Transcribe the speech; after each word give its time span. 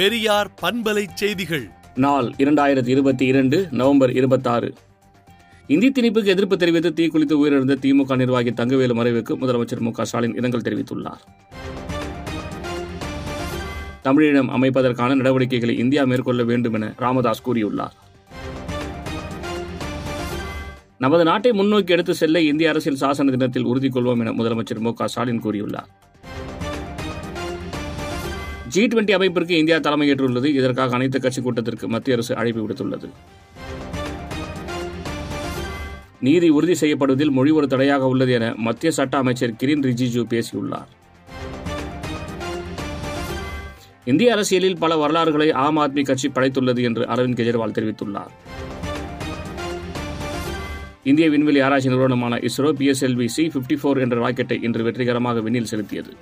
பெரியார் 0.00 0.50
பண்பலை 0.62 1.06
செய்திகள். 1.14 1.70
நாள் 1.94 2.32
இரண்டாயிரத்தி 2.38 2.88
இருபத்தி 2.88 3.26
இரண்டு 3.26 3.68
நவம்பர் 3.70 4.12
இருபத்தாறு. 4.12 4.74
இந்தி 5.66 5.88
திணிப்புக்கு 5.88 6.24
எதிர்ப்பு 6.24 6.56
தெரிவித்து 6.56 6.90
தீக்குளித்து 6.90 7.36
உயிரிழந்த 7.42 7.76
திமுக 7.82 8.16
நிர்வாகி 8.16 8.50
தங்கவேலு 8.50 8.94
மறைவுக்கு 9.00 9.36
முதலமைச்சர் 9.40 9.80
மு 9.80 9.90
க 9.90 10.04
ஸ்டாலின் 10.04 10.34
இரங்கல் 10.34 10.60
தெரிவித்துள்ளார். 10.60 11.22
தமிழீழம் 14.04 14.50
அமைப்பதற்கான 14.56 15.14
நடவடிக்கைகளை 15.14 15.78
இந்தியா 15.78 16.04
மேற்கொள்ள 16.04 16.42
வேண்டும் 16.42 16.74
என 16.74 16.94
ராமதாஸ் 16.96 17.50
கூறியுள்ளார். 17.50 17.96
நமது 20.98 21.24
நாட்டை 21.24 21.52
முன்னோக்கி 21.52 21.92
எடுத்து 21.92 22.14
செல்ல 22.14 22.40
இந்திய 22.40 22.70
அரசியல் 22.70 22.98
சாசன 22.98 23.30
தினத்தில் 23.30 23.64
உறுதி 23.64 23.88
கொள்வோம் 23.88 24.20
என 24.20 24.32
முதலமைச்சர் 24.32 24.78
மு 24.78 24.92
க 24.92 25.08
ஸ்டாலின் 25.08 25.42
கூறியுள்ளார். 25.42 25.99
ஜி 28.74 28.82
டுவெண்டி 28.86 29.12
அமைப்பிற்கு 29.16 29.54
இந்தியா 29.60 29.76
தலைமையேற்றுள்ளது. 29.76 30.48
இதற்காக 30.60 30.94
அனைத்து 30.98 31.20
கட்சி 31.20 31.40
கூட்டத்திற்கு 31.42 31.88
மத்திய 31.94 32.16
அரசு 32.16 32.32
அழைப்பு 32.40 32.62
விடுத்துள்ளது. 32.64 33.08
நீதி 36.26 36.48
உறுதி 36.56 36.74
செய்யப்படுவதில் 36.80 37.36
மொழி 37.36 37.50
ஒரு 37.50 37.66
தடையாக 37.66 38.06
உள்ளது 38.12 38.32
என 38.38 38.46
மத்திய 38.66 38.90
சட்ட 38.98 39.14
அமைச்சர் 39.18 39.54
கிரண் 39.60 39.84
ரிஜிஜு 39.88 40.22
பேசியுள்ளார். 40.32 40.90
இந்திய 44.04 44.32
அரசியலில் 44.32 44.78
பல 44.78 44.96
வரலாறுகளை 44.96 45.48
ஆம் 45.64 45.78
ஆத்மி 45.78 46.04
கட்சி 46.04 46.28
படைத்துள்ளது 46.28 46.82
என்று 46.88 47.04
அரவிந்த் 47.14 47.38
கெஜ்ரிவால் 47.40 47.76
தெரிவித்துள்ளார். 47.78 48.32
இந்திய 51.10 51.26
விண்வெளி 51.30 51.60
ஆராய்ச்சி 51.60 51.88
நிறுவனமான 51.88 52.36
ISRO 52.48 52.70
PSLV 52.80 53.26
C 53.36 53.44
fifty 53.54 53.76
four 53.82 54.00
என்ற 54.00 54.16
ராக்கெட்டை 54.24 54.58
இன்று 54.64 54.82
வெற்றிகரமாக 54.82 55.40
விண்ணில் 55.40 55.70
செலுத்தியது. 55.70 56.12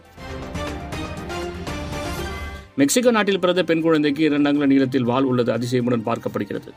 மெக்சிகோ 2.79 3.11
நாட்டில் 3.11 3.41
பிறந்த 3.41 3.62
பெண் 3.62 3.81
குழந்தைக்கு 3.81 4.25
இரண்டு 4.25 4.48
அங்குல 4.48 4.73
நீளத்தில் 4.73 5.03
வால் 5.03 5.23
உள்ளது. 5.23 5.53
அதிசயமுடன் 5.53 6.05
பார்க்கப்படுகிறது. 6.07 6.69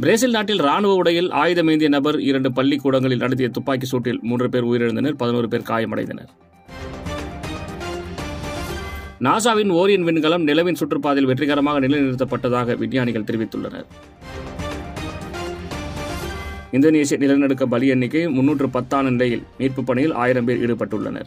பிரேசில் 0.00 0.30
நாட்டில் 0.30 0.58
ராணுவ 0.58 0.94
உடையில் 0.94 1.30
ஆயுதமேந்திய 1.30 1.88
நபர் 1.88 2.20
இரண்டு 2.20 2.52
பள்ளிக்கூடங்களில் 2.52 3.18
நடத்திய 3.18 3.48
துப்பாக்கி 3.48 3.86
சூட்டில் 3.86 4.20
மூன்று 4.20 4.48
பேர் 4.48 4.64
உயிரிழந்தனர் 4.64 5.12
பதினோரு 5.12 5.48
பேர் 5.48 5.60
காயமடைந்தனர். 5.60 6.28
நாசாவின் 9.20 9.70
ஓரியன் 9.70 10.04
விண்கலம் 10.04 10.42
நிலவின் 10.42 10.76
சுற்றுப்பாதையில் 10.80 11.26
வெற்றிகரமாக 11.26 11.80
நிலைநிறுத்தப்பட்டதாக 11.80 12.76
விஞ்ஞானிகள் 12.76 13.22
தெரிவித்துள்ளனர். 13.22 13.86
இந்தோனேசிய 16.72 17.18
நிலநடுக்க 17.18 17.64
பலி 17.64 17.86
எண்ணிக்கை 17.86 18.28
முன்னூற்று 18.28 18.68
பத்தான 18.68 19.10
நிலையில் 19.10 19.42
மீட்புப் 19.58 19.86
பணியில் 19.86 20.12
ஆயிரம் 20.12 20.44
பேர் 20.44 20.62
ஈடுபட்டுள்ளனர். 20.64 21.26